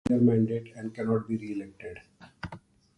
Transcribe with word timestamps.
The 0.05 0.15
judges 0.15 0.21
serve 0.25 0.27
a 0.27 0.35
nine 0.37 0.47
years 0.47 0.59
mandate 0.63 0.75
and 0.77 0.95
cannot 0.95 1.27
be 1.27 1.37
re-elected. 1.37 1.99